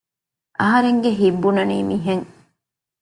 [0.59, 2.25] އަހަރެންގެ ހިތް ބުނަނީ މިހެން